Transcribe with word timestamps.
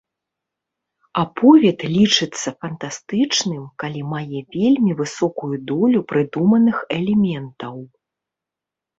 Аповяд 1.23 1.79
лічыцца 1.95 2.49
фантастычным, 2.63 3.59
калі 3.83 4.01
мае 4.13 4.39
вельмі 4.55 4.91
высокую 5.01 5.55
долю 5.73 5.99
прыдуманых 6.13 6.77
элементаў. 6.97 7.75